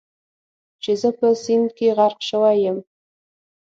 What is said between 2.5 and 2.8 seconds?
یم.